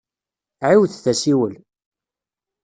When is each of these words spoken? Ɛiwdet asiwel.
Ɛiwdet 0.69 1.05
asiwel. 1.11 1.53